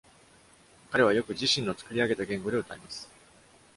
[0.89, 3.07] 彼はよく、自身の作り上げた言語で歌います。